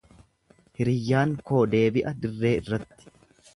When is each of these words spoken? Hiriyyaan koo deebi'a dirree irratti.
Hiriyyaan 0.79 1.35
koo 1.51 1.61
deebi'a 1.75 2.17
dirree 2.25 2.57
irratti. 2.65 3.15